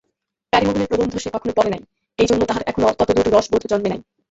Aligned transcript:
প্যারীমোহনের 0.53 0.89
প্রবন্ধ 0.89 1.13
সে 1.17 1.29
কখনো 1.35 1.51
পড়ে 1.57 1.69
নাই 1.71 1.81
এই 2.19 2.27
জন্য 2.29 2.41
তাহার 2.45 2.63
এখনও 2.67 2.97
ততদূর 2.99 3.27
রসবোধ 3.29 3.63
জন্মে 3.71 3.89
নাই। 3.91 4.01